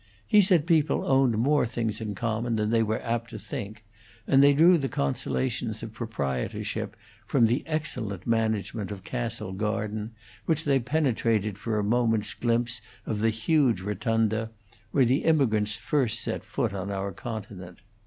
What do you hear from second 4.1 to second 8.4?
and they drew the consolations of proprietorship from the excellent